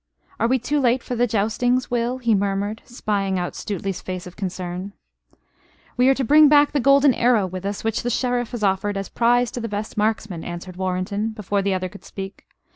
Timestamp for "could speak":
11.87-12.47